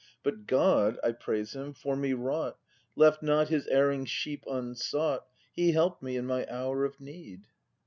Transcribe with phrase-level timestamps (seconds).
[0.23, 2.57] But God (I praise Him) for me wrought.
[2.95, 7.45] Left not His erring sheep unsought, He help'd me in my hour of need.